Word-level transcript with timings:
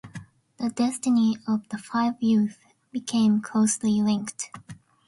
The 0.57 0.69
destiny 0.71 1.37
of 1.47 1.69
the 1.69 1.77
five 1.77 2.15
youths 2.23 2.57
became 2.91 3.39
closely 3.39 4.01
linked. 4.01 4.49